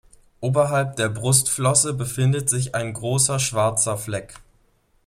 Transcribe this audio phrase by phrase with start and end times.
[0.39, 4.33] Oberhalb der Brustflosse befindet sich ein großer schwarzer Fleck.